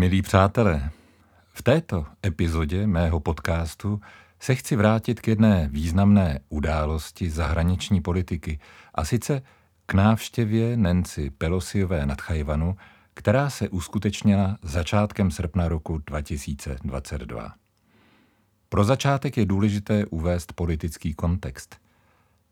[0.00, 0.90] Milí přátelé,
[1.52, 4.00] v této epizodě mého podcastu
[4.40, 8.58] se chci vrátit k jedné významné události zahraniční politiky,
[8.94, 9.42] a sice
[9.86, 12.76] k návštěvě Nancy Pelosiové nad Chajvanu,
[13.14, 17.54] která se uskutečnila začátkem srpna roku 2022.
[18.68, 21.76] Pro začátek je důležité uvést politický kontext.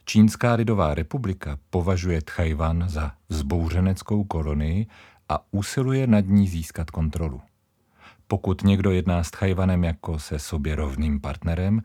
[0.05, 4.87] Čínská lidová republika považuje Tchajvan za vzbouřeneckou kolonii
[5.29, 7.41] a usiluje nad ní získat kontrolu.
[8.27, 11.83] Pokud někdo jedná s Tchajvanem jako se sobě rovným partnerem,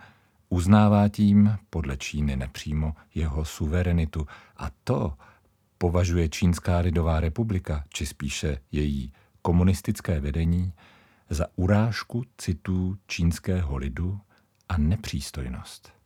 [0.50, 5.14] uznává tím, podle Číny nepřímo, jeho suverenitu a to
[5.78, 10.74] považuje Čínská lidová republika, či spíše její komunistické vedení,
[11.30, 14.20] za urážku citů čínského lidu
[14.70, 16.03] a nepřístojnost.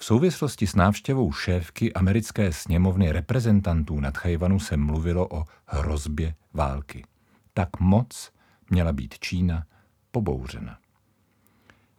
[0.00, 7.04] V souvislosti s návštěvou šéfky americké sněmovny reprezentantů nad Chajvanu se mluvilo o hrozbě války.
[7.54, 8.32] Tak moc
[8.70, 9.64] měla být Čína
[10.10, 10.78] pobouřena.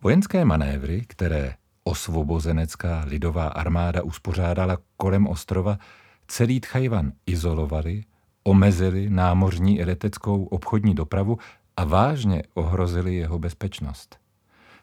[0.02, 5.78] Vojenské manévry, které osvobozenecká lidová armáda uspořádala kolem ostrova,
[6.28, 8.04] celý Tchajvan izolovali,
[8.44, 11.38] omezili námořní i leteckou obchodní dopravu
[11.78, 14.20] a vážně ohrozili jeho bezpečnost.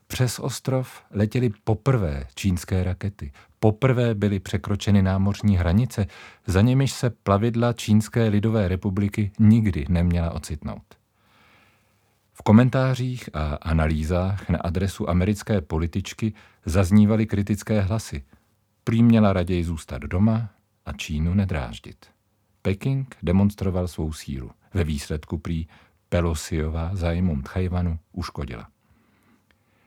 [0.06, 3.32] Přes ostrov letěly poprvé čínské rakety.
[3.60, 6.06] Poprvé byly překročeny námořní hranice,
[6.46, 10.82] za nimiž se plavidla Čínské lidové republiky nikdy neměla ocitnout.
[12.32, 16.32] V komentářích a analýzách na adresu americké političky
[16.64, 18.24] zaznívaly kritické hlasy.
[18.84, 20.50] Prý měla raději zůstat doma
[20.86, 22.06] a Čínu nedráždit.
[22.62, 24.50] Peking demonstroval svou sílu.
[24.74, 25.66] Ve výsledku prý
[26.08, 28.68] Pelosiová zájmům Tchajvanu uškodila.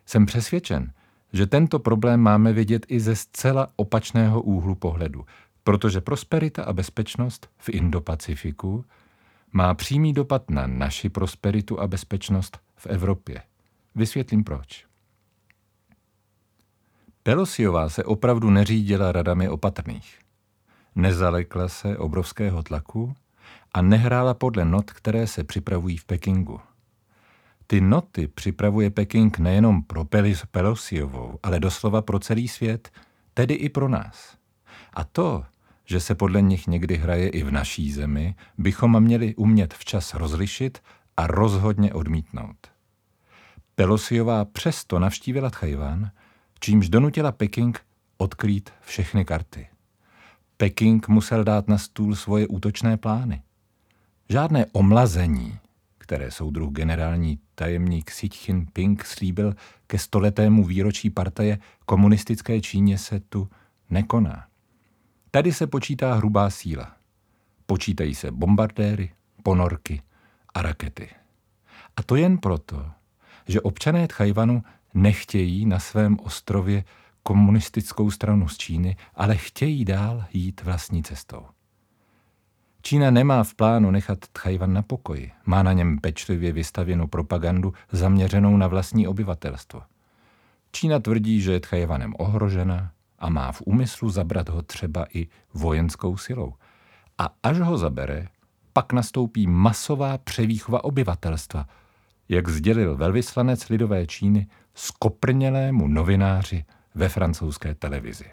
[0.10, 0.92] Jsem přesvědčen,
[1.34, 5.26] že tento problém máme vidět i ze zcela opačného úhlu pohledu,
[5.64, 8.86] protože prosperita a bezpečnost v Indo-Pacifiku
[9.52, 13.42] má přímý dopad na naši prosperitu a bezpečnost v Evropě.
[13.96, 14.86] Vysvětlím proč.
[17.24, 20.20] Pelosiová se opravdu neřídila radami opatrných.
[20.96, 23.14] Nezalekla se obrovského tlaku
[23.74, 26.60] a nehrála podle not, které se připravují v Pekingu.
[27.72, 30.06] Ty noty připravuje Peking nejenom pro
[30.52, 32.92] Pelosiovou, ale doslova pro celý svět,
[33.34, 34.38] tedy i pro nás.
[34.94, 35.44] A to,
[35.86, 40.82] že se podle nich někdy hraje i v naší zemi, bychom měli umět včas rozlišit
[41.18, 42.68] a rozhodně odmítnout.
[43.76, 46.12] Pelosiová přesto navštívila Tchajvan,
[46.60, 47.82] čímž donutila Peking
[48.18, 49.68] odkrýt všechny karty.
[50.58, 53.42] Peking musel dát na stůl svoje útočné plány.
[54.30, 55.60] Žádné omlazení,
[56.10, 59.56] které soudruh generální tajemník Xi Jinping slíbil
[59.88, 63.50] ke stoletému výročí partaje komunistické Číně se tu
[63.90, 64.48] nekoná.
[65.32, 66.96] Tady se počítá hrubá síla.
[67.66, 69.12] Počítají se bombardéry,
[69.44, 70.02] ponorky
[70.54, 71.10] a rakety.
[71.98, 72.92] A to jen proto,
[73.48, 76.84] že občané Tchajvanu nechtějí na svém ostrově
[77.24, 81.46] komunistickou stranu z Číny, ale chtějí dál jít vlastní cestou.
[82.82, 85.32] Čína nemá v plánu nechat Tchajvan na pokoji.
[85.46, 89.82] Má na něm pečlivě vystavěnou propagandu zaměřenou na vlastní obyvatelstvo.
[90.72, 96.18] Čína tvrdí, že je Tchajvanem ohrožena a má v úmyslu zabrat ho třeba i vojenskou
[96.18, 96.54] silou.
[97.18, 98.28] A až ho zabere,
[98.74, 101.66] pak nastoupí masová převýchova obyvatelstva,
[102.30, 108.26] jak sdělil velvyslanec lidové Číny skoprnělému novináři ve francouzské televizi.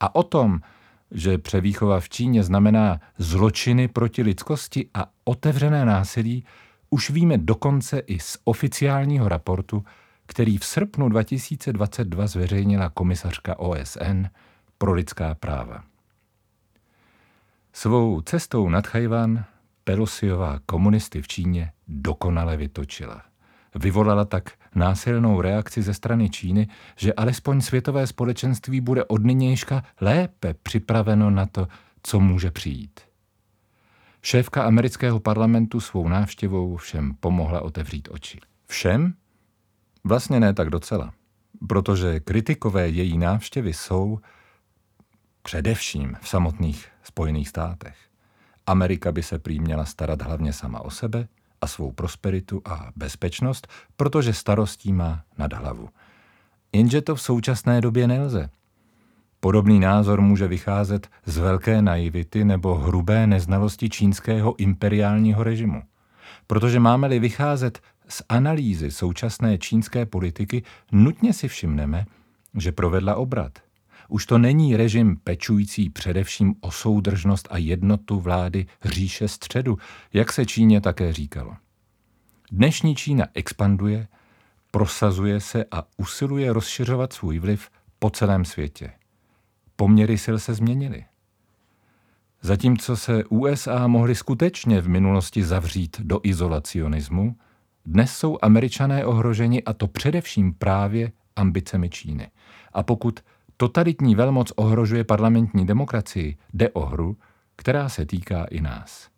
[0.00, 0.60] A o tom,
[1.10, 6.44] že převýchova v Číně znamená zločiny proti lidskosti a otevřené násilí,
[6.90, 9.84] už víme dokonce i z oficiálního raportu,
[10.26, 14.24] který v srpnu 2022 zveřejnila komisařka OSN
[14.78, 15.84] pro lidská práva.
[17.72, 19.44] Svou cestou nad Chajvan
[19.84, 23.29] Pelosiová komunisty v Číně dokonale vytočila.
[23.74, 30.54] Vyvolala tak násilnou reakci ze strany Číny, že alespoň světové společenství bude od nynějška lépe
[30.54, 31.68] připraveno na to,
[32.02, 33.00] co může přijít.
[34.22, 38.40] Šéfka amerického parlamentu svou návštěvou všem pomohla otevřít oči.
[38.66, 39.14] Všem?
[40.04, 41.12] Vlastně ne tak docela,
[41.68, 44.18] protože kritikové její návštěvy jsou
[45.42, 47.96] především v samotných Spojených státech.
[48.66, 51.28] Amerika by se prý měla starat hlavně sama o sebe–
[51.60, 55.88] a svou prosperitu a bezpečnost, protože starostí má nad hlavu.
[56.72, 58.50] Jenže to v současné době nelze.
[59.40, 65.82] Podobný názor může vycházet z velké naivity nebo hrubé neznalosti čínského imperiálního režimu.
[66.46, 70.62] Protože máme-li vycházet z analýzy současné čínské politiky,
[70.92, 72.06] nutně si všimneme,
[72.54, 73.52] že provedla obrat–
[74.10, 79.78] už to není režim pečující především o soudržnost a jednotu vlády říše středu,
[80.12, 81.56] jak se Číně také říkalo.
[82.52, 84.08] Dnešní Čína expanduje,
[84.70, 88.90] prosazuje se a usiluje rozšiřovat svůj vliv po celém světě.
[89.76, 91.04] Poměry sil se změnily.
[92.42, 97.36] Zatímco se USA mohly skutečně v minulosti zavřít do izolacionismu,
[97.86, 102.30] dnes jsou američané ohroženi a to především právě ambicemi Číny.
[102.72, 103.20] A pokud
[103.60, 107.16] totalitní velmoc ohrožuje parlamentní demokracii, jde o hru,
[107.56, 109.08] která se týká i nás.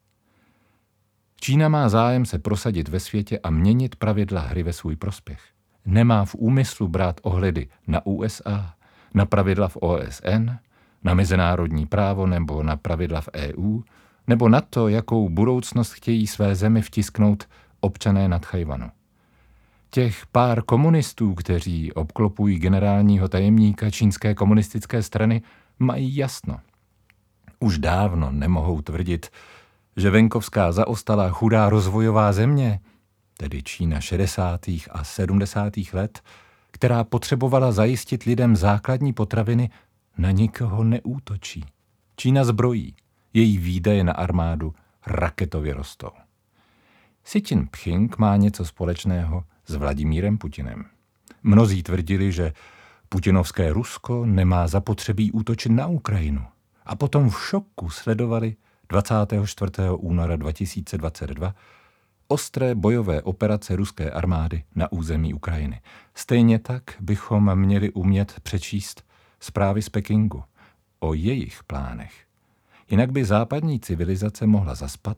[1.41, 5.41] Čína má zájem se prosadit ve světě a měnit pravidla hry ve svůj prospěch.
[5.87, 8.75] Nemá v úmyslu brát ohledy na USA,
[9.15, 10.51] na pravidla v OSN,
[11.05, 13.81] na mezinárodní právo nebo na pravidla v EU,
[14.27, 17.49] nebo na to, jakou budoucnost chtějí své zemi vtisknout
[17.81, 18.91] občané nad Chajvanu.
[19.95, 25.43] Těch pár komunistů, kteří obklopují generálního tajemníka čínské komunistické strany,
[25.79, 26.61] mají jasno.
[27.59, 29.31] Už dávno nemohou tvrdit,
[29.97, 32.81] že venkovská zaostalá chudá rozvojová země,
[33.37, 34.61] tedy Čína 60.
[34.91, 35.73] a 70.
[35.93, 36.21] let,
[36.71, 39.71] která potřebovala zajistit lidem základní potraviny,
[40.19, 41.65] na nikoho neútočí.
[42.17, 42.95] Čína zbrojí,
[43.35, 44.75] její výdaje na armádu
[45.07, 46.11] raketově rostou.
[47.23, 50.85] Xi Jinping má něco společného s Vladimírem Putinem.
[51.43, 52.53] Mnozí tvrdili, že
[53.09, 56.45] putinovské Rusko nemá zapotřebí útočit na Ukrajinu.
[56.87, 58.57] A potom v šoku sledovali
[58.89, 59.71] 24.
[59.99, 61.55] února 2022
[62.29, 65.81] ostré bojové operace ruské armády na území Ukrajiny.
[66.15, 69.05] Stejně tak bychom měli umět přečíst
[69.41, 70.45] zprávy z Pekingu
[71.01, 72.13] o jejich plánech.
[72.91, 75.17] Jinak by západní civilizace mohla zaspat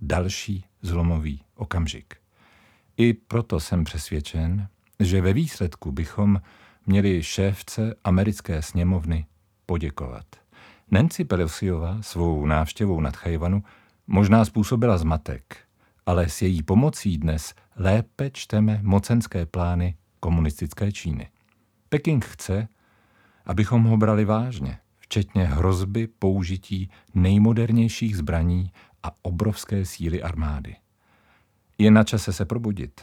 [0.00, 2.23] další zlomový okamžik.
[2.96, 4.68] I proto jsem přesvědčen,
[5.00, 6.40] že ve výsledku bychom
[6.86, 9.26] měli šéfce americké sněmovny
[9.66, 10.24] poděkovat.
[10.90, 13.62] Nancy Pelosiová svou návštěvou nad Chajvanu
[14.06, 15.58] možná způsobila zmatek,
[16.06, 21.28] ale s její pomocí dnes lépe čteme mocenské plány komunistické Číny.
[21.88, 22.68] Peking chce,
[23.46, 30.76] abychom ho brali vážně, včetně hrozby použití nejmodernějších zbraní a obrovské síly armády.
[31.78, 33.00] Je na čase se probudit.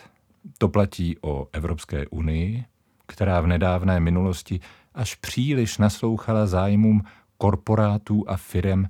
[0.58, 2.66] To platí o Evropské unii,
[3.08, 4.60] která v nedávné minulosti
[4.94, 7.02] až příliš naslouchala zájmům
[7.38, 8.88] korporátů a firem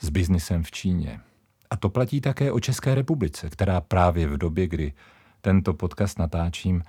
[0.00, 1.20] s biznisem v Číně.
[1.70, 4.92] A to platí také o České republice, která právě v době, kdy
[5.40, 6.82] tento podcast natáčím,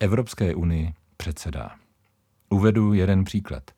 [0.00, 1.76] Evropské unii předsedá.
[2.48, 3.70] Uvedu jeden příklad.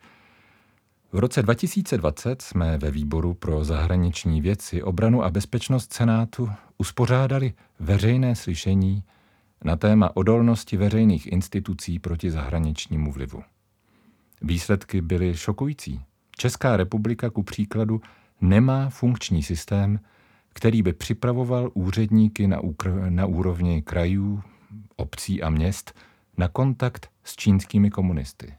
[1.15, 8.37] V roce 2020 jsme ve výboru pro zahraniční věci, obranu a bezpečnost Senátu uspořádali veřejné
[8.37, 9.05] slyšení
[9.65, 13.43] na téma odolnosti veřejných institucí proti zahraničnímu vlivu.
[14.43, 16.01] Výsledky byly šokující.
[16.37, 18.01] Česká republika ku příkladu
[18.41, 20.01] nemá funkční systém,
[20.53, 24.43] který by připravoval úředníky na, úkr- na úrovni krajů,
[24.97, 25.95] obcí a měst
[26.37, 28.55] na kontakt s čínskými komunisty.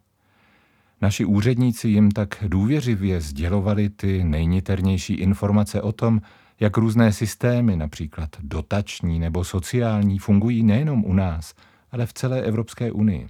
[1.01, 6.21] Naši úředníci jim tak důvěřivě sdělovali ty nejniternější informace o tom,
[6.59, 11.53] jak různé systémy, například dotační nebo sociální, fungují nejenom u nás,
[11.91, 13.27] ale v celé Evropské unii.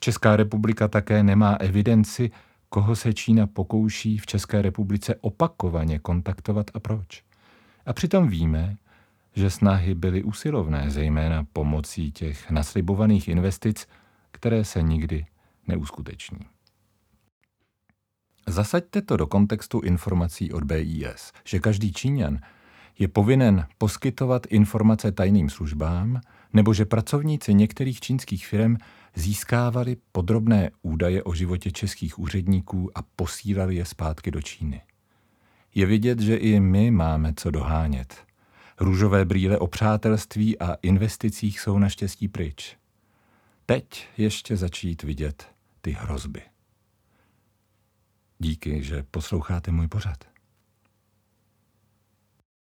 [0.00, 2.30] Česká republika také nemá evidenci,
[2.68, 7.22] koho se Čína pokouší v České republice opakovaně kontaktovat a proč.
[7.86, 8.76] A přitom víme,
[9.34, 13.86] že snahy byly usilovné, zejména pomocí těch naslibovaných investic,
[14.30, 15.26] které se nikdy
[15.68, 16.53] neuskuteční.
[18.54, 22.38] Zasaďte to do kontextu informací od BIS, že každý Číňan
[22.98, 26.20] je povinen poskytovat informace tajným službám,
[26.52, 28.76] nebo že pracovníci některých čínských firm
[29.14, 34.80] získávali podrobné údaje o životě českých úředníků a posílali je zpátky do Číny.
[35.74, 38.16] Je vidět, že i my máme co dohánět.
[38.80, 42.76] Růžové brýle o přátelství a investicích jsou naštěstí pryč.
[43.66, 45.48] Teď ještě začít vidět
[45.80, 46.53] ty hrozby.
[48.38, 50.33] Díky, že posloucháte můj pořad.